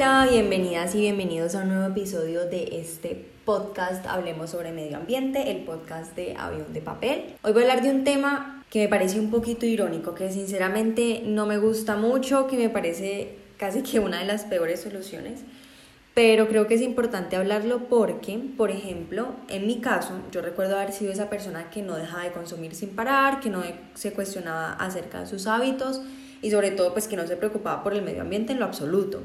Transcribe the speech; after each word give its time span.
Hola, 0.00 0.28
bienvenidas 0.30 0.94
y 0.94 1.00
bienvenidos 1.00 1.56
a 1.56 1.62
un 1.62 1.70
nuevo 1.70 1.86
episodio 1.86 2.44
de 2.44 2.78
este 2.80 3.26
podcast 3.44 4.06
Hablemos 4.06 4.50
sobre 4.50 4.70
Medio 4.70 4.96
Ambiente, 4.96 5.50
el 5.50 5.64
podcast 5.64 6.14
de 6.14 6.36
Avión 6.36 6.72
de 6.72 6.80
Papel. 6.80 7.34
Hoy 7.42 7.52
voy 7.52 7.64
a 7.64 7.72
hablar 7.72 7.82
de 7.82 7.90
un 7.90 8.04
tema 8.04 8.64
que 8.70 8.82
me 8.82 8.88
parece 8.88 9.18
un 9.18 9.28
poquito 9.28 9.66
irónico, 9.66 10.14
que 10.14 10.30
sinceramente 10.30 11.22
no 11.26 11.46
me 11.46 11.58
gusta 11.58 11.96
mucho, 11.96 12.46
que 12.46 12.56
me 12.56 12.70
parece 12.70 13.38
casi 13.56 13.82
que 13.82 13.98
una 13.98 14.20
de 14.20 14.26
las 14.26 14.44
peores 14.44 14.82
soluciones, 14.82 15.40
pero 16.14 16.46
creo 16.46 16.68
que 16.68 16.74
es 16.74 16.80
importante 16.82 17.34
hablarlo 17.34 17.88
porque, 17.88 18.38
por 18.56 18.70
ejemplo, 18.70 19.34
en 19.48 19.66
mi 19.66 19.80
caso, 19.80 20.12
yo 20.30 20.42
recuerdo 20.42 20.76
haber 20.76 20.92
sido 20.92 21.10
esa 21.10 21.28
persona 21.28 21.70
que 21.70 21.82
no 21.82 21.96
dejaba 21.96 22.22
de 22.22 22.30
consumir 22.30 22.76
sin 22.76 22.90
parar, 22.90 23.40
que 23.40 23.50
no 23.50 23.64
se 23.94 24.12
cuestionaba 24.12 24.74
acerca 24.74 25.22
de 25.22 25.26
sus 25.26 25.48
hábitos 25.48 26.02
y 26.40 26.52
sobre 26.52 26.70
todo 26.70 26.92
pues 26.92 27.08
que 27.08 27.16
no 27.16 27.26
se 27.26 27.36
preocupaba 27.36 27.82
por 27.82 27.94
el 27.94 28.02
medio 28.02 28.22
ambiente 28.22 28.52
en 28.52 28.60
lo 28.60 28.64
absoluto. 28.64 29.24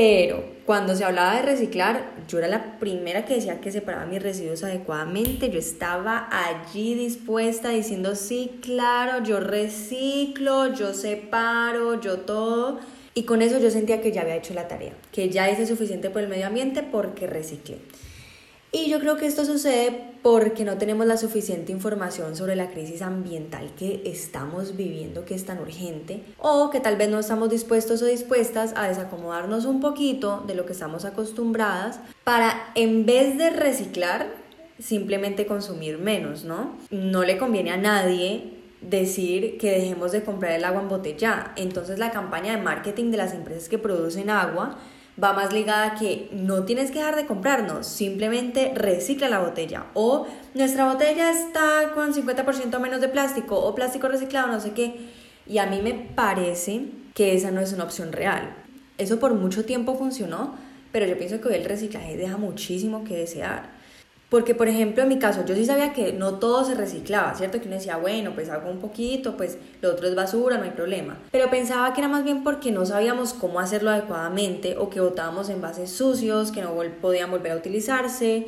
Pero 0.00 0.44
cuando 0.64 0.94
se 0.94 1.02
hablaba 1.02 1.34
de 1.34 1.42
reciclar, 1.42 2.12
yo 2.28 2.38
era 2.38 2.46
la 2.46 2.78
primera 2.78 3.24
que 3.24 3.34
decía 3.34 3.60
que 3.60 3.72
separaba 3.72 4.06
mis 4.06 4.22
residuos 4.22 4.62
adecuadamente. 4.62 5.50
Yo 5.50 5.58
estaba 5.58 6.28
allí 6.30 6.94
dispuesta 6.94 7.70
diciendo, 7.70 8.14
sí, 8.14 8.60
claro, 8.62 9.24
yo 9.24 9.40
reciclo, 9.40 10.72
yo 10.72 10.94
separo, 10.94 12.00
yo 12.00 12.18
todo. 12.18 12.78
Y 13.12 13.24
con 13.24 13.42
eso 13.42 13.58
yo 13.58 13.72
sentía 13.72 14.00
que 14.00 14.12
ya 14.12 14.20
había 14.20 14.36
hecho 14.36 14.54
la 14.54 14.68
tarea, 14.68 14.92
que 15.10 15.30
ya 15.30 15.50
hice 15.50 15.66
suficiente 15.66 16.10
por 16.10 16.22
el 16.22 16.28
medio 16.28 16.46
ambiente 16.46 16.84
porque 16.84 17.26
reciclé. 17.26 17.78
Y 18.70 18.90
yo 18.90 19.00
creo 19.00 19.16
que 19.16 19.26
esto 19.26 19.46
sucede 19.46 20.12
porque 20.22 20.64
no 20.64 20.76
tenemos 20.76 21.06
la 21.06 21.16
suficiente 21.16 21.72
información 21.72 22.36
sobre 22.36 22.54
la 22.54 22.70
crisis 22.70 23.00
ambiental 23.00 23.70
que 23.78 24.02
estamos 24.04 24.76
viviendo, 24.76 25.24
que 25.24 25.34
es 25.34 25.46
tan 25.46 25.58
urgente, 25.58 26.22
o 26.38 26.68
que 26.68 26.80
tal 26.80 26.96
vez 26.96 27.08
no 27.08 27.18
estamos 27.18 27.48
dispuestos 27.48 28.02
o 28.02 28.06
dispuestas 28.06 28.74
a 28.76 28.86
desacomodarnos 28.86 29.64
un 29.64 29.80
poquito 29.80 30.44
de 30.46 30.54
lo 30.54 30.66
que 30.66 30.72
estamos 30.72 31.06
acostumbradas 31.06 32.00
para, 32.24 32.72
en 32.74 33.06
vez 33.06 33.38
de 33.38 33.50
reciclar, 33.50 34.26
simplemente 34.78 35.46
consumir 35.46 35.98
menos, 35.98 36.44
¿no? 36.44 36.76
No 36.90 37.24
le 37.24 37.38
conviene 37.38 37.70
a 37.70 37.78
nadie 37.78 38.58
decir 38.82 39.56
que 39.58 39.70
dejemos 39.70 40.12
de 40.12 40.22
comprar 40.22 40.52
el 40.52 40.64
agua 40.64 40.82
en 40.82 40.88
botella. 40.88 41.52
Entonces 41.56 41.98
la 41.98 42.10
campaña 42.10 42.56
de 42.56 42.62
marketing 42.62 43.10
de 43.10 43.16
las 43.16 43.32
empresas 43.32 43.68
que 43.68 43.78
producen 43.78 44.30
agua 44.30 44.78
va 45.22 45.32
más 45.32 45.52
ligada 45.52 45.94
que 45.94 46.28
no 46.32 46.64
tienes 46.64 46.90
que 46.90 46.98
dejar 46.98 47.16
de 47.16 47.26
comprarnos, 47.26 47.86
simplemente 47.86 48.72
recicla 48.74 49.28
la 49.28 49.40
botella. 49.40 49.86
O 49.94 50.26
nuestra 50.54 50.90
botella 50.90 51.30
está 51.30 51.92
con 51.94 52.14
50% 52.14 52.78
menos 52.78 53.00
de 53.00 53.08
plástico 53.08 53.58
o 53.58 53.74
plástico 53.74 54.08
reciclado, 54.08 54.48
no 54.48 54.60
sé 54.60 54.72
qué. 54.72 55.08
Y 55.46 55.58
a 55.58 55.66
mí 55.66 55.80
me 55.82 55.94
parece 55.94 56.86
que 57.14 57.34
esa 57.34 57.50
no 57.50 57.60
es 57.60 57.72
una 57.72 57.84
opción 57.84 58.12
real. 58.12 58.54
Eso 58.96 59.18
por 59.18 59.34
mucho 59.34 59.64
tiempo 59.64 59.96
funcionó, 59.96 60.54
pero 60.92 61.06
yo 61.06 61.18
pienso 61.18 61.40
que 61.40 61.48
hoy 61.48 61.54
el 61.54 61.64
reciclaje 61.64 62.16
deja 62.16 62.36
muchísimo 62.36 63.04
que 63.04 63.16
desear. 63.16 63.77
Porque, 64.28 64.54
por 64.54 64.68
ejemplo, 64.68 65.02
en 65.02 65.08
mi 65.08 65.18
caso, 65.18 65.44
yo 65.46 65.54
sí 65.54 65.64
sabía 65.64 65.94
que 65.94 66.12
no 66.12 66.34
todo 66.34 66.62
se 66.62 66.74
reciclaba, 66.74 67.34
¿cierto? 67.34 67.60
Que 67.60 67.66
uno 67.66 67.76
decía, 67.76 67.96
bueno, 67.96 68.32
pues 68.34 68.50
hago 68.50 68.70
un 68.70 68.78
poquito, 68.78 69.38
pues 69.38 69.56
lo 69.80 69.90
otro 69.90 70.06
es 70.06 70.14
basura, 70.14 70.58
no 70.58 70.64
hay 70.64 70.70
problema. 70.70 71.16
Pero 71.32 71.48
pensaba 71.48 71.94
que 71.94 72.02
era 72.02 72.08
más 72.08 72.24
bien 72.24 72.44
porque 72.44 72.70
no 72.70 72.84
sabíamos 72.84 73.32
cómo 73.32 73.58
hacerlo 73.58 73.90
adecuadamente 73.90 74.76
o 74.76 74.90
que 74.90 75.00
botábamos 75.00 75.48
envases 75.48 75.90
sucios, 75.90 76.52
que 76.52 76.60
no 76.60 76.74
podían 77.00 77.30
volver 77.30 77.52
a 77.52 77.56
utilizarse. 77.56 78.46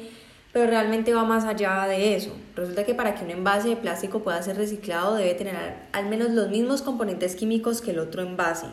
Pero 0.53 0.67
realmente 0.67 1.15
va 1.15 1.25
más 1.25 1.45
allá 1.45 1.87
de 1.87 2.15
eso. 2.15 2.33
Resulta 2.57 2.85
que 2.85 2.95
para 2.95 3.15
que 3.15 3.25
un 3.25 3.31
envase 3.31 3.71
de 3.71 3.77
plástico 3.77 4.21
pueda 4.21 4.43
ser 4.43 4.57
reciclado 4.57 5.15
debe 5.15 5.33
tener 5.35 5.57
al 5.93 6.09
menos 6.11 6.31
los 6.31 6.51
mismos 6.51 6.83
componentes 6.83 7.37
químicos 7.37 7.81
que 7.81 7.93
el 7.93 8.01
otro 8.01 8.21
envase. 8.21 8.67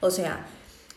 O 0.00 0.10
sea, 0.10 0.46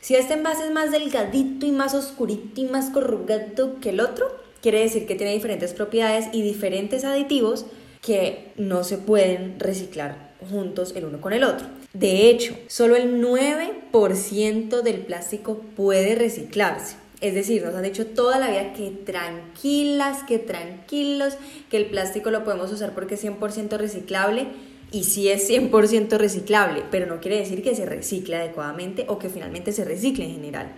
si 0.02 0.16
este 0.16 0.34
envase 0.34 0.66
es 0.66 0.72
más 0.72 0.92
delgadito 0.92 1.66
y 1.66 1.72
más 1.72 1.94
oscurito 1.94 2.60
y 2.60 2.66
más 2.66 2.90
corrugado 2.90 3.80
que 3.80 3.92
el 3.92 4.02
otro, 4.02 4.45
quiere 4.66 4.80
decir 4.80 5.06
que 5.06 5.14
tiene 5.14 5.32
diferentes 5.32 5.74
propiedades 5.74 6.26
y 6.34 6.42
diferentes 6.42 7.04
aditivos 7.04 7.68
que 8.02 8.52
no 8.58 8.84
se 8.84 8.98
pueden 8.98 9.60
reciclar 9.60 10.34
juntos 10.50 10.94
el 10.96 11.06
uno 11.06 11.22
con 11.22 11.34
el 11.34 11.44
otro. 11.44 11.68
De 11.94 12.32
hecho, 12.32 12.58
solo 12.66 12.96
el 12.96 13.22
9% 13.22 14.82
del 14.82 15.02
plástico 15.02 15.62
puede 15.76 16.16
reciclarse. 16.16 16.96
Es 17.22 17.36
decir, 17.36 17.64
nos 17.64 17.76
han 17.76 17.84
dicho 17.84 18.08
toda 18.08 18.40
la 18.40 18.50
vida 18.50 18.74
que 18.74 18.90
tranquilas, 18.90 20.24
que 20.24 20.40
tranquilos, 20.40 21.36
que 21.70 21.78
el 21.78 21.86
plástico 21.86 22.32
lo 22.32 22.44
podemos 22.44 22.72
usar 22.72 22.96
porque 22.96 23.14
es 23.14 23.24
100% 23.24 23.78
reciclable 23.78 24.48
y 24.92 25.04
sí 25.04 25.30
es 25.30 25.48
100% 25.48 26.18
reciclable, 26.18 26.82
pero 26.90 27.06
no 27.06 27.22
quiere 27.22 27.38
decir 27.38 27.62
que 27.62 27.76
se 27.76 27.86
recicle 27.86 28.38
adecuadamente 28.38 29.06
o 29.10 29.20
que 29.20 29.30
finalmente 29.30 29.72
se 29.74 29.86
recicle 29.86 30.26
en 30.26 30.32
general. 30.32 30.72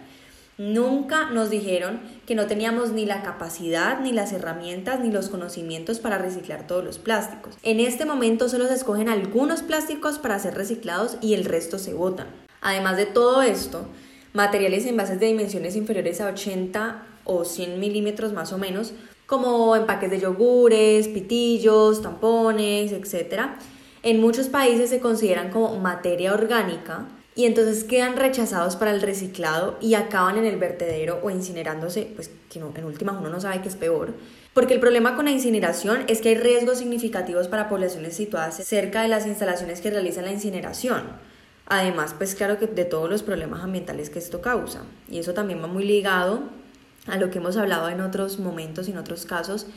Nunca 0.57 1.29
nos 1.29 1.51
dijeron 1.51 2.01
que 2.25 2.33
no 2.33 2.47
teníamos 2.47 2.91
ni 2.91 3.05
la 3.05 3.21
capacidad, 3.21 3.99
ni 3.99 4.11
las 4.11 4.33
herramientas, 4.33 4.99
ni 4.99 5.11
los 5.11 5.29
conocimientos 5.29 5.99
para 5.99 6.17
reciclar 6.17 6.65
todos 6.65 6.83
los 6.83 6.97
plásticos. 6.97 7.55
En 7.61 7.79
este 7.79 8.05
momento 8.05 8.49
solo 8.49 8.67
se 8.67 8.73
escogen 8.73 9.07
algunos 9.07 9.61
plásticos 9.61 10.17
para 10.17 10.39
ser 10.39 10.55
reciclados 10.55 11.17
y 11.21 11.35
el 11.35 11.45
resto 11.45 11.77
se 11.77 11.93
botan. 11.93 12.27
Además 12.61 12.97
de 12.97 13.05
todo 13.05 13.43
esto, 13.43 13.87
materiales 14.33 14.83
en 14.83 14.89
envases 14.89 15.19
de 15.19 15.27
dimensiones 15.27 15.75
inferiores 15.75 16.21
a 16.21 16.29
80 16.29 17.03
o 17.23 17.45
100 17.45 17.79
milímetros 17.79 18.33
más 18.33 18.51
o 18.51 18.57
menos, 18.57 18.93
como 19.27 19.75
empaques 19.75 20.09
de 20.09 20.21
yogures, 20.21 21.07
pitillos, 21.07 22.01
tampones, 22.01 22.93
etc., 22.93 23.41
en 24.03 24.21
muchos 24.21 24.47
países 24.47 24.89
se 24.89 24.99
consideran 24.99 25.51
como 25.51 25.77
materia 25.79 26.33
orgánica 26.33 27.07
y 27.37 27.45
entonces 27.45 27.83
quedan 27.83 28.17
rechazados 28.17 28.75
para 28.75 28.89
el 28.89 28.99
reciclado 28.99 29.77
y 29.79 29.93
acaban 29.93 30.37
en 30.37 30.45
el 30.45 30.57
vertedero 30.57 31.19
o 31.21 31.29
incinerándose, 31.29 32.11
pues 32.15 32.31
que 32.49 32.57
en 32.57 32.83
última 32.83 33.11
uno 33.11 33.29
no 33.29 33.39
sabe 33.39 33.61
qué 33.61 33.69
es 33.69 33.75
peor. 33.75 34.15
Porque 34.55 34.73
el 34.73 34.79
problema 34.79 35.15
con 35.15 35.25
la 35.25 35.31
incineración 35.31 36.03
es 36.07 36.19
que 36.19 36.29
hay 36.29 36.35
riesgos 36.35 36.79
significativos 36.79 37.47
para 37.47 37.69
poblaciones 37.69 38.15
situadas 38.15 38.55
cerca 38.55 39.03
de 39.03 39.07
las 39.07 39.27
instalaciones 39.27 39.81
que 39.81 39.91
realizan 39.91 40.25
la 40.25 40.31
incineración. 40.31 41.03
Además, 41.67 42.15
pues 42.17 42.33
claro 42.33 42.57
que 42.57 42.65
de 42.65 42.85
todos 42.85 43.07
los 43.07 43.21
problemas 43.21 43.63
ambientales 43.63 44.09
que 44.09 44.17
esto 44.17 44.41
causa. 44.41 44.81
Y 45.07 45.19
eso 45.19 45.35
también 45.35 45.61
va 45.61 45.67
muy 45.67 45.85
ligado 45.85 46.41
a 47.05 47.17
lo 47.17 47.29
que 47.29 47.37
hemos 47.37 47.55
hablado 47.55 47.87
en 47.89 48.01
otros 48.01 48.39
momentos 48.39 48.87
y 48.87 48.93
en 48.93 48.97
otros 48.97 49.27
casos 49.27 49.67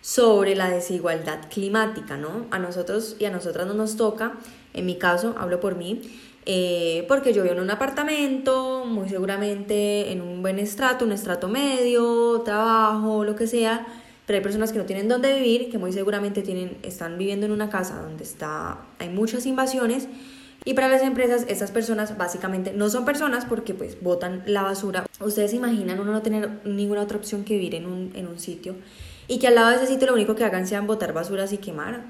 sobre 0.00 0.54
la 0.54 0.70
desigualdad 0.70 1.50
climática, 1.50 2.16
¿no? 2.16 2.46
A 2.50 2.58
nosotros 2.58 3.16
y 3.18 3.26
a 3.26 3.30
nosotras 3.30 3.66
no 3.66 3.74
nos 3.74 3.96
toca, 3.96 4.36
en 4.72 4.86
mi 4.86 4.96
caso, 4.96 5.34
hablo 5.38 5.60
por 5.60 5.76
mí, 5.76 6.00
eh, 6.46 7.04
porque 7.08 7.32
yo 7.32 7.42
vivo 7.42 7.54
en 7.54 7.60
un 7.60 7.70
apartamento, 7.70 8.84
muy 8.86 9.08
seguramente 9.08 10.10
en 10.10 10.22
un 10.22 10.42
buen 10.42 10.58
estrato, 10.58 11.04
un 11.04 11.12
estrato 11.12 11.48
medio, 11.48 12.40
trabajo, 12.42 13.24
lo 13.24 13.36
que 13.36 13.46
sea, 13.46 13.86
pero 14.26 14.38
hay 14.38 14.42
personas 14.42 14.72
que 14.72 14.78
no 14.78 14.84
tienen 14.84 15.08
dónde 15.08 15.34
vivir, 15.34 15.70
que 15.70 15.78
muy 15.78 15.92
seguramente 15.92 16.42
tienen, 16.42 16.78
están 16.82 17.18
viviendo 17.18 17.46
en 17.46 17.52
una 17.52 17.68
casa 17.68 18.00
donde 18.00 18.24
está, 18.24 18.78
hay 18.98 19.08
muchas 19.08 19.44
invasiones. 19.46 20.08
Y 20.64 20.74
para 20.74 20.88
las 20.88 21.02
empresas, 21.02 21.46
estas 21.48 21.70
personas 21.70 22.18
básicamente 22.18 22.72
no 22.74 22.90
son 22.90 23.06
personas 23.06 23.46
porque 23.46 23.72
pues 23.72 24.00
botan 24.02 24.42
la 24.46 24.62
basura. 24.62 25.06
Ustedes 25.18 25.50
se 25.52 25.56
imaginan 25.56 25.98
uno 26.00 26.12
no 26.12 26.20
tener 26.20 26.60
ninguna 26.64 27.02
otra 27.02 27.16
opción 27.16 27.44
que 27.44 27.54
vivir 27.54 27.74
en 27.74 27.86
un, 27.86 28.12
en 28.14 28.26
un 28.26 28.38
sitio 28.38 28.76
y 29.26 29.38
que 29.38 29.46
al 29.46 29.54
lado 29.54 29.70
de 29.70 29.76
ese 29.76 29.86
sitio 29.86 30.06
lo 30.08 30.14
único 30.14 30.34
que 30.34 30.44
hagan 30.44 30.66
sean 30.66 30.86
botar 30.86 31.12
basuras 31.12 31.52
y 31.52 31.58
quemar 31.58 32.02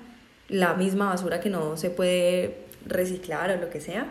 la 0.48 0.74
misma 0.74 1.10
basura 1.10 1.38
que 1.38 1.48
no 1.48 1.76
se 1.76 1.90
puede 1.90 2.69
reciclar 2.86 3.50
o 3.50 3.56
lo 3.56 3.70
que 3.70 3.80
sea, 3.80 4.06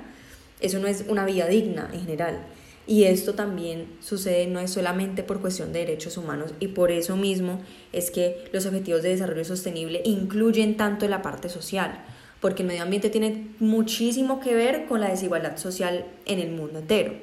eso 0.60 0.80
no 0.80 0.88
es 0.88 1.06
una 1.07 1.25
vida 1.25 1.48
digna 1.48 1.89
en 1.94 2.01
general. 2.01 2.39
Y 2.88 3.04
esto 3.04 3.36
también 3.36 3.88
sucede 4.01 4.48
no 4.48 4.60
es 4.60 4.71
solamente 4.71 5.21
por 5.21 5.42
cuestión 5.42 5.71
de 5.71 5.80
derechos 5.80 6.18
humanos 6.18 6.56
y 6.60 6.69
por 6.69 6.89
eso 6.89 7.16
mismo 7.16 7.62
es 7.94 8.10
que 8.10 8.50
los 8.51 8.66
objetivos 8.66 9.04
de 9.04 9.10
desarrollo 9.10 9.45
sostenible 9.45 10.01
incluyen 10.06 10.75
tanto 10.75 11.07
la 11.07 11.21
parte 11.21 11.50
social, 11.50 12.04
porque 12.42 12.63
el 12.63 12.68
medio 12.68 12.81
ambiente 12.81 13.12
tiene 13.12 13.50
muchísimo 13.60 14.39
que 14.39 14.56
ver 14.56 14.86
con 14.88 15.01
la 15.01 15.10
desigualdad 15.10 15.57
social 15.57 16.06
en 16.25 16.39
el 16.39 16.50
mundo 16.50 16.80
entero. 16.80 17.13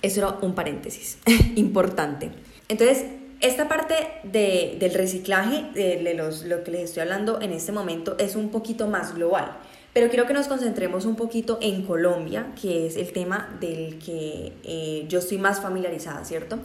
Eso 0.00 0.20
era 0.20 0.28
un 0.40 0.54
paréntesis 0.54 1.18
importante. 1.56 2.30
Entonces, 2.68 3.04
esta 3.42 3.68
parte 3.68 3.94
de, 4.22 4.76
del 4.78 4.94
reciclaje, 4.94 5.64
de, 5.74 6.14
los, 6.14 6.44
lo 6.44 6.62
que 6.64 6.70
les 6.70 6.84
estoy 6.84 7.02
hablando 7.02 7.40
en 7.40 7.52
este 7.52 7.72
momento, 7.72 8.16
es 8.18 8.36
un 8.36 8.50
poquito 8.50 8.86
más 8.86 9.14
global. 9.14 9.58
Pero 9.92 10.08
quiero 10.08 10.26
que 10.26 10.32
nos 10.32 10.48
concentremos 10.48 11.04
un 11.04 11.16
poquito 11.16 11.58
en 11.60 11.84
Colombia, 11.84 12.52
que 12.60 12.86
es 12.86 12.96
el 12.96 13.12
tema 13.12 13.54
del 13.60 13.98
que 13.98 14.52
eh, 14.64 15.04
yo 15.08 15.18
estoy 15.18 15.36
más 15.38 15.60
familiarizada, 15.60 16.24
¿cierto? 16.24 16.58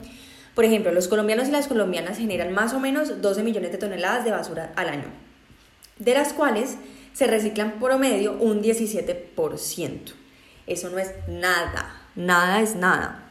Por 0.54 0.64
ejemplo, 0.64 0.90
los 0.92 1.08
colombianos 1.08 1.48
y 1.48 1.50
las 1.52 1.68
colombianas 1.68 2.18
generan 2.18 2.52
más 2.52 2.72
o 2.72 2.80
menos 2.80 3.20
12 3.20 3.42
millones 3.42 3.70
de 3.70 3.78
toneladas 3.78 4.24
de 4.24 4.30
basura 4.30 4.72
al 4.76 4.88
año. 4.88 5.28
de 5.98 6.14
las 6.14 6.32
cuales 6.32 6.76
se 7.12 7.26
reciclan 7.26 7.80
promedio 7.80 8.34
un 8.38 8.62
17%. 8.62 10.12
Eso 10.68 10.90
no 10.90 10.98
es 10.98 11.10
nada, 11.26 12.02
nada 12.14 12.60
es 12.60 12.76
nada. 12.76 13.24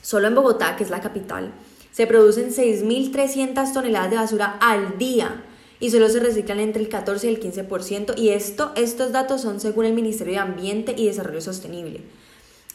Solo 0.00 0.26
en 0.26 0.34
Bogotá, 0.34 0.74
que 0.74 0.82
es 0.82 0.90
la 0.90 1.00
capital, 1.00 1.52
se 1.92 2.08
producen 2.08 2.50
6.300 2.50 3.72
toneladas 3.72 4.10
de 4.10 4.16
basura 4.16 4.58
al 4.60 4.98
día 4.98 5.44
y 5.82 5.90
solo 5.90 6.08
se 6.08 6.20
reciclan 6.20 6.60
entre 6.60 6.80
el 6.80 6.88
14 6.88 7.28
y 7.28 7.34
el 7.34 7.40
15%. 7.40 8.14
Y 8.16 8.28
esto, 8.28 8.70
estos 8.76 9.10
datos 9.10 9.40
son 9.40 9.58
según 9.58 9.84
el 9.84 9.94
Ministerio 9.94 10.34
de 10.34 10.38
Ambiente 10.38 10.94
y 10.96 11.06
Desarrollo 11.06 11.40
Sostenible. 11.40 12.02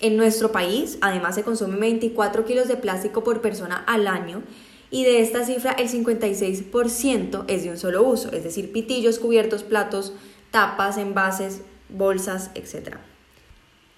En 0.02 0.18
nuestro 0.18 0.52
país, 0.52 0.98
además, 1.00 1.36
se 1.36 1.44
consumen 1.44 1.80
24 1.80 2.44
kilos 2.44 2.68
de 2.68 2.76
plástico 2.76 3.24
por 3.24 3.40
persona 3.40 3.82
al 3.88 4.08
año 4.08 4.44
y 4.92 5.06
de 5.06 5.22
esta 5.22 5.46
cifra 5.46 5.72
el 5.72 5.88
56% 5.88 7.46
es 7.48 7.64
de 7.64 7.70
un 7.70 7.78
solo 7.78 8.04
uso, 8.04 8.30
es 8.34 8.44
decir, 8.44 8.74
pitillos, 8.74 9.20
cubiertos, 9.20 9.64
platos, 9.64 10.12
tapas, 10.52 10.98
envases, 10.98 11.62
bolsas, 11.88 12.52
etc. 12.56 12.98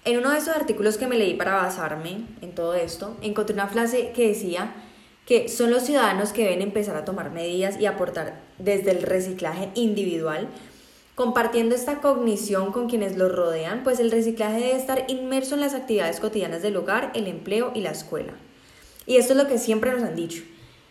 En 0.04 0.18
uno 0.18 0.30
de 0.30 0.38
esos 0.38 0.54
artículos 0.54 0.98
que 0.98 1.08
me 1.08 1.18
leí 1.18 1.34
para 1.34 1.56
basarme 1.56 2.28
en 2.42 2.54
todo 2.54 2.74
esto, 2.74 3.16
encontré 3.22 3.54
una 3.54 3.66
frase 3.66 4.12
que 4.14 4.28
decía 4.28 4.72
que 5.26 5.48
son 5.48 5.72
los 5.72 5.82
ciudadanos 5.82 6.32
que 6.32 6.44
deben 6.44 6.62
empezar 6.62 6.94
a 6.94 7.04
tomar 7.04 7.32
medidas 7.32 7.80
y 7.80 7.86
aportar 7.86 8.49
desde 8.62 8.92
el 8.92 9.02
reciclaje 9.02 9.70
individual, 9.74 10.48
compartiendo 11.14 11.74
esta 11.74 12.00
cognición 12.00 12.72
con 12.72 12.88
quienes 12.88 13.16
los 13.16 13.30
rodean, 13.30 13.82
pues 13.82 14.00
el 14.00 14.10
reciclaje 14.10 14.60
debe 14.60 14.76
estar 14.76 15.04
inmerso 15.08 15.54
en 15.54 15.60
las 15.60 15.74
actividades 15.74 16.20
cotidianas 16.20 16.62
del 16.62 16.76
hogar, 16.76 17.10
el 17.14 17.26
empleo 17.26 17.72
y 17.74 17.80
la 17.80 17.90
escuela. 17.90 18.32
Y 19.06 19.16
esto 19.16 19.32
es 19.32 19.38
lo 19.38 19.48
que 19.48 19.58
siempre 19.58 19.92
nos 19.92 20.02
han 20.02 20.16
dicho. 20.16 20.42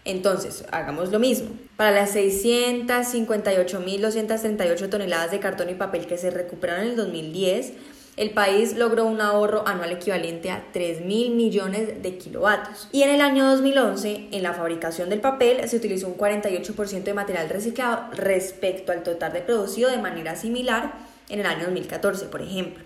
Entonces, 0.07 0.65
hagamos 0.73 1.13
lo 1.13 1.19
mismo. 1.19 1.51
Para 1.77 1.91
las 1.91 2.17
658.238 2.17 4.89
toneladas 4.89 5.33
de 5.33 5.39
cartón 5.39 5.69
y 5.69 5.75
papel 5.75 6.07
que 6.07 6.17
se 6.17 6.31
recuperaron 6.31 6.85
en 6.85 6.91
el 6.93 6.97
2010, 6.97 7.75
el 8.17 8.31
país 8.31 8.75
logró 8.77 9.05
un 9.05 9.21
ahorro 9.21 9.69
anual 9.69 9.93
equivalente 9.93 10.51
a 10.51 10.65
3 10.73 11.03
mil 11.03 11.35
millones 11.35 12.03
de 12.03 12.17
kilovatios. 12.17 12.89
Y 12.91 13.03
en 13.03 13.11
el 13.11 13.21
año 13.21 13.47
2011, 13.47 14.29
en 14.33 14.43
la 14.43 14.55
fabricación 14.55 15.11
del 15.11 15.21
papel, 15.21 15.69
se 15.69 15.77
utilizó 15.77 16.09
un 16.09 16.17
48% 16.17 17.03
de 17.03 17.15
material 17.15 17.51
reciclado 17.51 18.09
respecto 18.13 18.93
al 18.93 19.03
total 19.03 19.35
de 19.35 19.43
producido 19.43 19.91
de 19.91 19.99
manera 19.99 20.35
similar 20.35 20.95
en 21.29 21.41
el 21.41 21.47
año 21.47 21.65
2014, 21.65 22.27
por 22.27 22.41
ejemplo. 22.41 22.83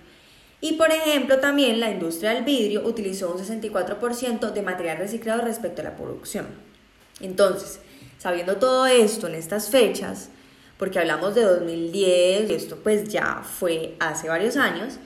Y 0.61 0.73
por 0.73 0.91
ejemplo, 0.91 1.39
también 1.39 1.79
la 1.79 1.91
industria 1.91 2.35
del 2.35 2.45
vidrio 2.45 2.85
utilizó 2.85 3.33
un 3.33 3.39
64% 3.39 4.51
de 4.51 4.63
material 4.63 4.99
reciclado 4.99 5.43
respecto 5.43 5.81
a 5.81 5.85
la 5.85 5.97
producción. 5.97 6.47
Entonces, 7.21 7.81
sabiendo 8.19 8.57
todo 8.57 8.87
esto 8.87 9.29
en 9.29 9.37
estas 9.37 9.71
fechas, 9.71 10.31
porque 10.77 10.99
hablamos 10.99 11.35
de 11.37 11.43
2010, 11.43 12.51
esto 12.51 12.79
pues 12.83 13.09
ya 13.09 13.43
fue 13.45 13.95
hace 14.01 14.29
varios 14.29 14.57
años, 14.57 14.99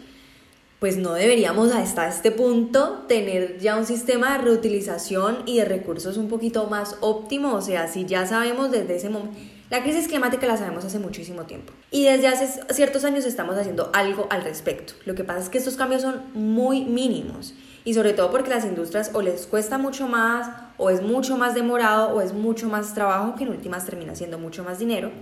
pues 0.84 0.98
no 0.98 1.14
deberíamos 1.14 1.72
hasta 1.72 2.06
este 2.08 2.30
punto 2.30 3.06
tener 3.08 3.58
ya 3.58 3.74
un 3.74 3.86
sistema 3.86 4.36
de 4.36 4.44
reutilización 4.44 5.38
y 5.46 5.56
de 5.56 5.64
recursos 5.64 6.18
un 6.18 6.28
poquito 6.28 6.66
más 6.66 6.98
óptimo, 7.00 7.54
o 7.54 7.62
sea, 7.62 7.88
si 7.88 8.04
ya 8.04 8.26
sabemos 8.26 8.70
desde 8.70 8.96
ese 8.96 9.08
momento, 9.08 9.34
la 9.70 9.82
crisis 9.82 10.08
climática 10.08 10.46
la 10.46 10.58
sabemos 10.58 10.84
hace 10.84 10.98
muchísimo 10.98 11.44
tiempo. 11.44 11.72
Y 11.90 12.04
desde 12.04 12.26
hace 12.26 12.62
ciertos 12.74 13.02
años 13.04 13.24
estamos 13.24 13.56
haciendo 13.56 13.88
algo 13.94 14.26
al 14.28 14.44
respecto. 14.44 14.92
Lo 15.06 15.14
que 15.14 15.24
pasa 15.24 15.40
es 15.40 15.48
que 15.48 15.56
estos 15.56 15.76
cambios 15.76 16.02
son 16.02 16.20
muy 16.34 16.84
mínimos. 16.84 17.54
Y 17.86 17.94
sobre 17.94 18.12
todo 18.12 18.30
porque 18.30 18.50
las 18.50 18.66
industrias 18.66 19.10
o 19.14 19.22
les 19.22 19.46
cuesta 19.46 19.78
mucho 19.78 20.06
más 20.06 20.50
o 20.76 20.90
es 20.90 21.00
mucho 21.00 21.38
más 21.38 21.54
demorado 21.54 22.14
o 22.14 22.20
es 22.20 22.34
mucho 22.34 22.68
más 22.68 22.92
trabajo 22.92 23.36
que 23.36 23.44
en 23.44 23.48
últimas 23.48 23.86
termina 23.86 24.14
siendo 24.14 24.38
mucho 24.38 24.62
más 24.64 24.80
dinero. 24.80 25.12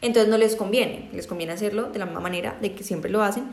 Entonces 0.00 0.30
no 0.30 0.38
les 0.38 0.56
conviene, 0.56 1.10
les 1.12 1.26
conviene 1.26 1.52
hacerlo 1.52 1.90
de 1.90 1.98
la 1.98 2.06
misma 2.06 2.20
manera 2.20 2.56
de 2.62 2.74
que 2.74 2.84
siempre 2.84 3.10
lo 3.10 3.22
hacen 3.22 3.44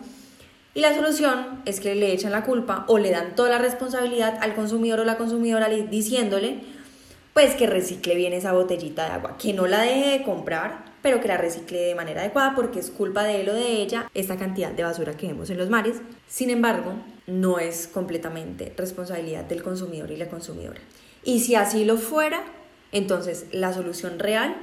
y 0.74 0.80
la 0.80 0.96
solución 0.96 1.62
es 1.66 1.82
que 1.82 1.96
le 1.96 2.13
echan 2.13 2.32
la 2.32 2.46
culpa 2.46 2.86
o 2.88 2.98
le 2.98 3.12
dan 3.12 3.36
toda 3.36 3.50
la 3.50 3.58
responsabilidad 3.58 4.38
al 4.42 4.56
consumidor 4.56 5.01
o 5.01 5.04
la 5.04 5.18
consumidora 5.18 5.68
diciéndole 5.68 6.62
pues 7.34 7.56
que 7.56 7.68
recicle 7.68 8.16
bien 8.16 8.34
esa 8.34 8.51
botellita 8.54 9.06
de 9.06 9.12
agua, 9.12 9.38
que 9.38 9.54
no 9.54 9.66
la 9.68 9.82
deje 9.82 10.18
de 10.18 10.24
comprar, 10.24 10.84
pero 11.01 11.22
que 11.22 11.28
la 11.28 11.38
recicle 11.38 11.80
de 11.80 11.96
manera 11.96 12.22
adecuada 12.22 12.56
porque 12.56 12.80
es 12.80 12.90
culpa 12.90 13.24
de 13.24 13.42
él 13.42 13.50
o 13.50 13.54
de 13.54 13.82
ella 13.82 14.10
esta 14.13 14.38
cantidad 14.38 14.72
de 14.72 14.84
basura 14.84 15.16
que 15.16 15.28
vemos 15.28 15.50
en 15.50 15.58
los 15.58 15.70
mares. 15.70 16.01
Sin 16.28 16.50
embargo, 16.50 16.94
no 17.28 17.60
es 17.60 17.88
completamente 17.88 18.74
responsabilidad 18.78 19.46
del 19.46 19.63
consumidor 19.63 20.12
y 20.12 20.18
la 20.18 20.30
consumidora. 20.30 20.80
Y 21.24 21.40
si 21.40 21.56
así 21.56 21.86
lo 21.86 21.98
fuera, 21.98 22.44
entonces 22.92 23.46
la 23.51 23.74
solución 23.74 24.20
real 24.20 24.56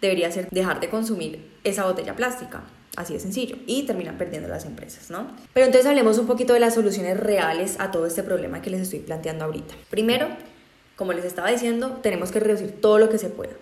debería 0.00 0.30
ser 0.30 0.48
dejar 0.50 0.80
de 0.80 0.90
consumir 0.90 1.50
esa 1.64 1.84
botella 1.86 2.14
plástica 2.14 2.62
Así 2.96 3.14
de 3.14 3.20
sencillo. 3.20 3.56
Y 3.66 3.84
terminan 3.84 4.18
perdiendo 4.18 4.48
las 4.48 4.66
empresas, 4.66 5.10
¿no? 5.10 5.28
Pero 5.54 5.66
entonces 5.66 5.88
hablemos 5.88 6.18
un 6.18 6.26
poquito 6.26 6.52
de 6.52 6.60
las 6.60 6.74
soluciones 6.74 7.18
reales 7.18 7.76
a 7.78 7.90
todo 7.90 8.06
este 8.06 8.22
problema 8.22 8.60
que 8.60 8.70
les 8.70 8.82
estoy 8.82 8.98
planteando 8.98 9.44
ahorita. 9.46 9.74
Primero, 9.88 10.28
como 10.96 11.12
les 11.14 11.24
estaba 11.24 11.50
diciendo, 11.50 12.00
tenemos 12.02 12.30
que 12.30 12.40
reducir 12.40 12.80
todo 12.80 12.98
lo 12.98 13.08
que 13.08 13.18
se 13.18 13.30
pueda. 13.30 13.54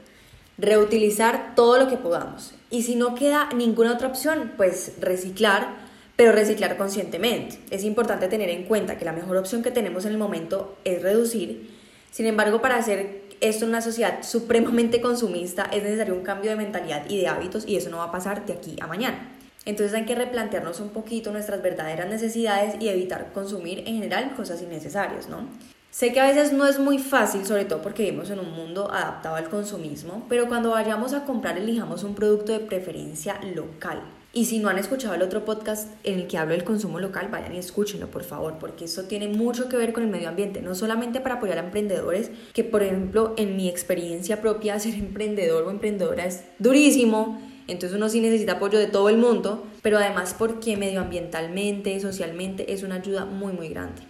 Reutilizar 0.59 1.55
todo 1.55 1.79
lo 1.79 1.89
que 1.89 1.97
podamos. 1.97 2.55
Y 2.71 2.83
si 2.83 2.97
no 2.97 3.15
queda 3.15 3.49
ninguna 3.55 3.95
otra 3.95 4.09
opción, 4.09 4.53
pues 4.57 4.95
reciclar, 5.01 5.77
pero 6.17 6.33
reciclar 6.33 6.77
conscientemente. 6.77 7.61
Es 7.71 7.85
importante 7.85 8.29
tener 8.29 8.51
en 8.51 8.65
cuenta 8.65 8.99
que 8.99 9.05
la 9.05 9.13
mejor 9.13 9.37
opción 9.37 9.63
que 9.63 9.71
tenemos 9.71 10.05
en 10.05 10.13
el 10.13 10.19
momento 10.19 10.77
es 10.85 11.03
reducir. 11.03 11.71
Sin 12.11 12.27
embargo, 12.27 12.61
para 12.61 12.77
hacer 12.77 13.30
en 13.41 13.69
una 13.69 13.81
sociedad 13.81 14.23
supremamente 14.23 15.01
consumista 15.01 15.65
es 15.65 15.83
necesario 15.83 16.15
un 16.15 16.23
cambio 16.23 16.51
de 16.51 16.57
mentalidad 16.57 17.09
y 17.09 17.19
de 17.19 17.29
hábitos 17.29 17.67
y 17.67 17.77
eso 17.77 17.91
no 17.91 17.99
va 17.99 18.05
a 18.05 18.13
pasar 18.13 18.45
de 18.47 18.53
aquí 18.53 18.77
a 18.81 18.87
mañana. 18.87 19.37
Entonces 19.65 19.95
hay 19.95 20.05
que 20.05 20.15
replantearnos 20.15 20.81
un 20.81 20.91
poquito 20.91 21.33
nuestras 21.33 21.63
verdaderas 21.63 22.09
necesidades 22.09 22.77
y 22.81 22.89
evitar 22.89 23.33
consumir 23.33 23.81
en 23.81 23.95
general 23.95 24.35
cosas 24.35 24.63
innecesarias, 24.63 25.29
¿no? 25.29 25.49
Sé 25.91 26.13
que 26.13 26.21
a 26.21 26.27
veces 26.27 26.53
no 26.53 26.67
es 26.67 26.79
muy 26.79 26.99
fácil, 26.99 27.45
sobre 27.45 27.65
todo 27.65 27.83
porque 27.83 28.05
vivimos 28.05 28.31
en 28.31 28.39
un 28.39 28.53
mundo 28.53 28.91
adaptado 28.93 29.35
al 29.35 29.51
consumismo, 29.51 30.25
pero 30.29 30.47
cuando 30.47 30.71
vayamos 30.71 31.15
a 31.15 31.25
comprar 31.25 31.59
elijamos 31.59 32.05
un 32.05 32.15
producto 32.15 32.53
de 32.53 32.61
preferencia 32.61 33.41
local. 33.55 34.01
Y 34.33 34.45
si 34.45 34.61
no 34.61 34.69
han 34.69 34.79
escuchado 34.79 35.15
el 35.15 35.23
otro 35.23 35.45
podcast 35.45 35.89
en 36.05 36.21
el 36.21 36.29
que 36.29 36.39
hablo 36.39 36.55
del 36.55 36.63
consumo 36.63 37.01
local, 37.01 37.29
vayan 37.33 37.53
y 37.53 37.59
escúchenlo, 37.59 38.13
por 38.13 38.23
favor, 38.23 38.59
porque 38.61 38.85
eso 38.85 39.05
tiene 39.05 39.27
mucho 39.27 39.69
que 39.69 39.77
ver 39.77 39.93
con 39.93 40.05
el 40.05 40.09
medio 40.09 40.29
ambiente, 40.29 40.63
no 40.63 40.77
solamente 40.77 41.21
para 41.21 41.37
apoyar 41.37 41.59
a 41.59 41.65
emprendedores, 41.65 42.31
que 42.53 42.63
por 42.63 42.85
ejemplo 42.85 43.35
en 43.37 43.57
mi 43.57 43.69
experiencia 43.69 44.41
propia 44.41 44.79
ser 44.79 44.95
emprendedor 44.95 45.65
o 45.65 45.71
emprendedora 45.71 46.27
es 46.27 46.45
durísimo, 46.61 47.43
entonces 47.67 47.97
uno 47.97 48.09
sí 48.09 48.21
necesita 48.21 48.53
apoyo 48.53 48.79
de 48.79 48.87
todo 48.87 49.09
el 49.09 49.17
mundo, 49.17 49.67
pero 49.83 49.99
además 49.99 50.37
porque 50.39 50.77
medioambientalmente, 50.77 51.99
socialmente 51.99 52.73
es 52.73 52.85
una 52.85 52.97
ayuda 52.97 53.25
muy 53.25 53.53
muy 53.53 53.69
grande. 53.69 54.03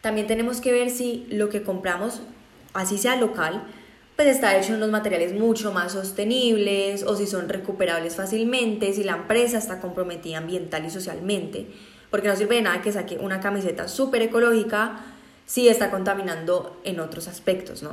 También 0.00 0.26
tenemos 0.26 0.62
que 0.62 0.72
ver 0.72 0.88
si 0.88 1.26
lo 1.28 1.50
que 1.50 1.62
compramos, 1.62 2.22
así 2.72 2.96
sea 2.96 3.16
local, 3.16 3.66
pues 4.18 4.30
está 4.30 4.58
hecho 4.58 4.70
en 4.70 4.78
unos 4.78 4.90
materiales 4.90 5.32
mucho 5.32 5.72
más 5.72 5.92
sostenibles 5.92 7.04
o 7.04 7.14
si 7.14 7.24
son 7.24 7.48
recuperables 7.48 8.16
fácilmente, 8.16 8.92
si 8.92 9.04
la 9.04 9.12
empresa 9.12 9.58
está 9.58 9.80
comprometida 9.80 10.38
ambiental 10.38 10.84
y 10.84 10.90
socialmente. 10.90 11.68
Porque 12.10 12.26
no 12.26 12.34
sirve 12.34 12.56
de 12.56 12.62
nada 12.62 12.82
que 12.82 12.90
saque 12.90 13.16
una 13.18 13.38
camiseta 13.38 13.86
súper 13.86 14.22
ecológica 14.22 15.02
si 15.46 15.68
está 15.68 15.92
contaminando 15.92 16.80
en 16.82 16.98
otros 16.98 17.28
aspectos, 17.28 17.84
¿no? 17.84 17.92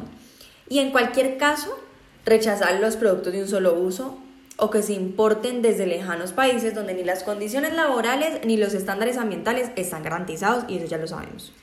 Y 0.68 0.80
en 0.80 0.90
cualquier 0.90 1.38
caso, 1.38 1.78
rechazar 2.26 2.80
los 2.80 2.96
productos 2.96 3.32
de 3.32 3.44
un 3.44 3.48
solo 3.48 3.76
uso 3.76 4.18
o 4.58 4.72
que 4.72 4.82
se 4.82 4.94
importen 4.94 5.62
desde 5.62 5.86
lejanos 5.86 6.32
países 6.32 6.74
donde 6.74 6.96
ni 6.96 7.04
las 7.04 7.22
condiciones 7.22 7.76
laborales 7.76 8.44
ni 8.44 8.58
los 8.58 8.74
estándares 8.74 9.18
ambientales 9.18 9.70
están 9.76 10.02
garantizados 10.02 10.66
y 10.70 10.78
eso 10.78 10.88
ya 10.88 10.98
lo 10.98 11.06
sabemos. 11.06 11.54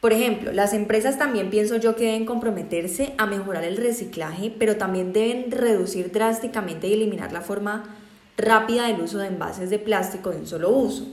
Por 0.00 0.12
ejemplo, 0.12 0.52
las 0.52 0.74
empresas 0.74 1.18
también 1.18 1.50
pienso 1.50 1.76
yo 1.76 1.96
que 1.96 2.04
deben 2.04 2.24
comprometerse 2.24 3.14
a 3.18 3.26
mejorar 3.26 3.64
el 3.64 3.76
reciclaje, 3.76 4.54
pero 4.56 4.76
también 4.76 5.12
deben 5.12 5.50
reducir 5.50 6.12
drásticamente 6.12 6.86
y 6.86 6.92
eliminar 6.92 7.32
la 7.32 7.40
forma 7.40 7.96
rápida 8.36 8.86
del 8.86 9.00
uso 9.00 9.18
de 9.18 9.26
envases 9.26 9.70
de 9.70 9.80
plástico 9.80 10.30
de 10.30 10.36
un 10.36 10.46
solo 10.46 10.70
uso. 10.70 11.04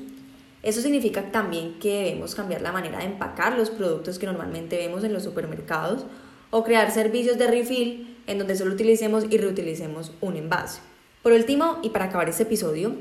Eso 0.62 0.82
significa 0.82 1.32
también 1.32 1.80
que 1.80 2.04
debemos 2.04 2.36
cambiar 2.36 2.62
la 2.62 2.72
manera 2.72 3.00
de 3.00 3.06
empacar 3.06 3.58
los 3.58 3.72
productos 3.72 4.20
que 4.20 4.27
normalmente 4.27 4.77
vemos 4.77 5.04
en 5.04 5.13
los 5.13 5.24
supermercados 5.24 6.06
o 6.51 6.63
crear 6.63 6.92
servicios 6.92 7.39
de 7.39 7.48
refill 7.48 8.18
en 8.27 8.38
donde 8.38 8.56
solo 8.56 8.74
utilicemos 8.74 9.25
y 9.30 9.38
reutilicemos 9.38 10.12
un 10.22 10.38
envase. 10.38 10.82
Por 11.24 11.32
último, 11.32 11.80
y 11.82 11.89
para 11.89 12.06
acabar 12.06 12.30
este 12.30 12.44
episodio, 12.44 12.94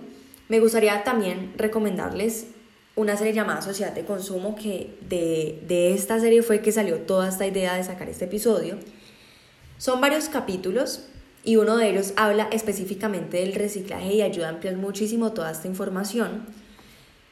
me 0.49 0.61
gustaría 0.61 1.05
también 1.05 1.53
recomendarles 1.59 2.49
una 2.97 3.17
serie 3.17 3.33
llamada 3.33 3.61
Sociedad 3.63 3.93
de 3.93 4.05
Consumo, 4.05 4.55
que 4.55 4.97
de, 5.09 5.61
de, 5.67 5.95
esta 5.95 6.21
serie 6.21 6.43
fue 6.43 6.61
que 6.61 6.73
salió 6.73 6.99
toda 7.01 7.29
esta 7.29 7.47
idea 7.47 7.75
de 7.75 7.85
sacar 7.85 8.09
este 8.09 8.27
episodio. 8.27 8.79
Son 9.79 10.01
varios 10.01 10.29
capítulos 10.29 11.07
y 11.43 11.57
uno 11.57 11.77
de 11.77 11.91
ellos 11.91 12.13
habla 12.17 12.49
específicamente 12.53 13.39
del 13.39 13.55
reciclaje 13.55 14.15
y 14.15 14.23
ayuda 14.23 14.47
a 14.47 14.51
ampliar 14.51 14.77
muchísimo 14.77 15.33
toda 15.33 15.51
esta 15.51 15.69
información. 15.69 16.47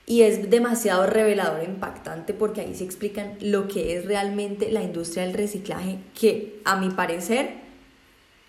Y 0.04 0.22
es 0.22 0.50
demasiado 0.50 1.06
revelador 1.06 1.60
e 1.60 1.64
impactante 1.64 2.34
porque 2.34 2.60
ahí 2.60 2.74
se 2.74 2.84
explican 2.84 3.36
lo 3.40 3.68
que 3.68 3.96
es 3.96 4.04
realmente 4.04 4.70
la 4.70 4.82
industria 4.82 5.24
del 5.24 5.32
reciclaje, 5.32 5.98
que 6.18 6.60
a 6.64 6.76
mi 6.76 6.90
parecer, 6.90 7.54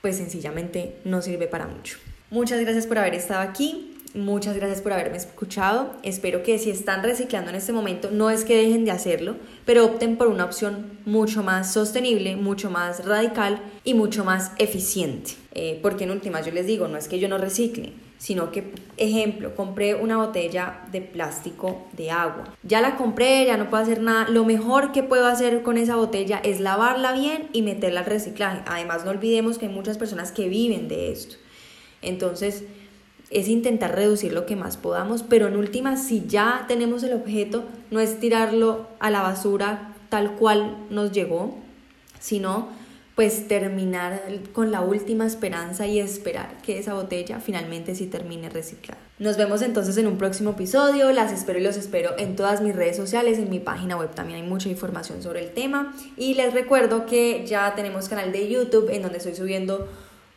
pues 0.01 0.17
sencillamente 0.17 0.95
no 1.05 1.21
sirve 1.21 1.47
para 1.47 1.67
mucho. 1.67 1.97
Muchas 2.31 2.59
gracias 2.59 2.87
por 2.87 2.97
haber 2.97 3.13
estado 3.13 3.41
aquí. 3.41 3.92
Muchas 4.15 4.55
gracias 4.55 4.81
por 4.81 4.93
haberme 4.93 5.17
escuchado. 5.17 5.95
Espero 6.03 6.43
que 6.43 6.59
si 6.59 6.69
están 6.69 7.01
reciclando 7.01 7.49
en 7.49 7.55
este 7.55 7.73
momento, 7.73 8.11
no 8.11 8.29
es 8.29 8.45
que 8.45 8.55
dejen 8.55 8.85
de 8.85 8.91
hacerlo, 8.91 9.37
pero 9.65 9.85
opten 9.85 10.17
por 10.17 10.27
una 10.27 10.45
opción 10.45 10.99
mucho 11.03 11.41
más 11.41 11.73
sostenible, 11.73 12.35
mucho 12.35 12.69
más 12.69 13.05
radical 13.05 13.59
y 13.83 13.95
mucho 13.95 14.23
más 14.23 14.51
eficiente. 14.59 15.31
Eh, 15.55 15.79
porque 15.81 16.03
en 16.03 16.11
últimas 16.11 16.45
yo 16.45 16.51
les 16.51 16.67
digo, 16.67 16.87
no 16.87 16.97
es 16.97 17.07
que 17.07 17.17
yo 17.17 17.27
no 17.27 17.39
recicle, 17.39 17.93
sino 18.19 18.51
que, 18.51 18.71
ejemplo, 18.97 19.55
compré 19.55 19.95
una 19.95 20.17
botella 20.17 20.81
de 20.91 21.01
plástico 21.01 21.87
de 21.93 22.11
agua. 22.11 22.55
Ya 22.61 22.81
la 22.81 22.97
compré, 22.97 23.47
ya 23.47 23.57
no 23.57 23.71
puedo 23.71 23.81
hacer 23.81 23.99
nada. 23.99 24.29
Lo 24.29 24.45
mejor 24.45 24.91
que 24.91 25.01
puedo 25.01 25.25
hacer 25.25 25.63
con 25.63 25.75
esa 25.75 25.95
botella 25.95 26.39
es 26.43 26.59
lavarla 26.59 27.13
bien 27.13 27.49
y 27.51 27.63
meterla 27.63 28.01
al 28.01 28.05
reciclaje. 28.05 28.61
Además, 28.67 29.05
no 29.05 29.09
olvidemos 29.09 29.57
que 29.57 29.65
hay 29.65 29.73
muchas 29.73 29.97
personas 29.97 30.31
que 30.31 30.49
viven 30.49 30.87
de 30.87 31.11
esto. 31.11 31.37
Entonces, 32.03 32.63
es 33.33 33.47
intentar 33.47 33.95
reducir 33.95 34.33
lo 34.33 34.45
que 34.45 34.55
más 34.55 34.77
podamos, 34.77 35.23
pero 35.23 35.47
en 35.47 35.55
última, 35.55 35.97
si 35.97 36.25
ya 36.27 36.65
tenemos 36.67 37.03
el 37.03 37.13
objeto, 37.13 37.63
no 37.91 37.99
es 37.99 38.19
tirarlo 38.19 38.87
a 38.99 39.09
la 39.09 39.21
basura 39.21 39.95
tal 40.09 40.33
cual 40.35 40.77
nos 40.89 41.11
llegó, 41.11 41.55
sino 42.19 42.69
pues 43.15 43.47
terminar 43.47 44.23
con 44.53 44.71
la 44.71 44.81
última 44.81 45.27
esperanza 45.27 45.85
y 45.85 45.99
esperar 45.99 46.57
que 46.63 46.79
esa 46.79 46.95
botella 46.95 47.39
finalmente 47.39 47.93
sí 47.93 48.07
termine 48.07 48.49
reciclada. 48.49 48.99
Nos 49.19 49.37
vemos 49.37 49.61
entonces 49.61 49.97
en 49.97 50.07
un 50.07 50.17
próximo 50.17 50.51
episodio, 50.51 51.11
las 51.11 51.31
espero 51.31 51.59
y 51.59 51.63
los 51.63 51.77
espero 51.77 52.17
en 52.17 52.35
todas 52.35 52.61
mis 52.61 52.75
redes 52.75 52.97
sociales, 52.97 53.37
en 53.37 53.51
mi 53.51 53.59
página 53.59 53.97
web 53.97 54.09
también 54.15 54.41
hay 54.41 54.47
mucha 54.47 54.69
información 54.69 55.21
sobre 55.21 55.43
el 55.43 55.51
tema 55.51 55.93
y 56.17 56.33
les 56.33 56.53
recuerdo 56.53 57.05
que 57.05 57.45
ya 57.45 57.75
tenemos 57.75 58.09
canal 58.09 58.31
de 58.31 58.49
YouTube 58.49 58.89
en 58.89 59.03
donde 59.03 59.19
estoy 59.19 59.35
subiendo 59.35 59.87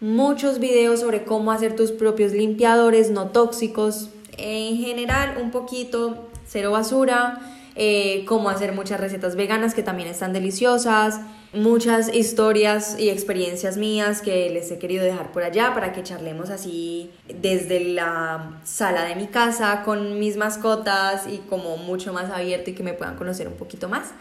muchos 0.00 0.58
videos 0.58 1.00
sobre 1.00 1.24
cómo 1.24 1.52
hacer 1.52 1.74
tus 1.74 1.92
propios 1.92 2.32
limpiadores 2.32 3.10
no 3.10 3.28
tóxicos. 3.28 4.10
En 4.36 4.76
general, 4.76 5.38
un 5.40 5.50
poquito, 5.50 6.28
cero 6.46 6.72
basura, 6.72 7.40
eh, 7.74 8.24
cómo 8.26 8.48
hacer 8.48 8.72
muchas 8.72 9.00
recetas 9.00 9.36
veganas 9.36 9.74
que 9.74 9.82
también 9.82 10.08
están 10.08 10.32
deliciosas, 10.32 11.20
muchas 11.52 12.14
historias 12.14 12.98
y 12.98 13.10
experiencias 13.10 13.76
mías 13.76 14.22
que 14.22 14.50
les 14.50 14.70
he 14.70 14.78
querido 14.78 15.04
dejar 15.04 15.32
por 15.32 15.42
allá 15.42 15.74
para 15.74 15.92
que 15.92 16.02
charlemos 16.02 16.50
así 16.50 17.10
desde 17.28 17.80
la 17.80 18.60
sala 18.64 19.04
de 19.04 19.14
mi 19.14 19.26
casa 19.26 19.82
con 19.84 20.18
mis 20.18 20.36
mascotas 20.36 21.26
y 21.26 21.38
como 21.48 21.76
mucho 21.76 22.12
más 22.12 22.30
abierto 22.30 22.70
y 22.70 22.74
que 22.74 22.82
me 22.82 22.94
puedan 22.94 23.16
conocer 23.16 23.48
un 23.48 23.54
poquito 23.54 23.88
más. 23.88 24.12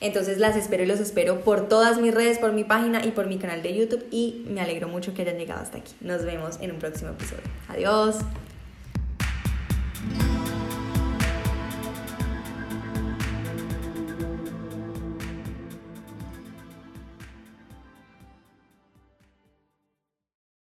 Entonces 0.00 0.38
las 0.38 0.56
espero 0.56 0.82
y 0.82 0.86
los 0.86 1.00
espero 1.00 1.40
por 1.40 1.68
todas 1.68 1.98
mis 1.98 2.12
redes, 2.12 2.38
por 2.38 2.52
mi 2.52 2.64
página 2.64 3.04
y 3.04 3.10
por 3.10 3.26
mi 3.26 3.38
canal 3.38 3.62
de 3.62 3.74
YouTube 3.74 4.04
y 4.10 4.44
me 4.48 4.60
alegro 4.60 4.88
mucho 4.88 5.14
que 5.14 5.22
hayan 5.22 5.38
llegado 5.38 5.62
hasta 5.62 5.78
aquí. 5.78 5.92
Nos 6.00 6.24
vemos 6.24 6.58
en 6.60 6.72
un 6.72 6.78
próximo 6.78 7.10
episodio. 7.10 7.44
Adiós. 7.68 8.16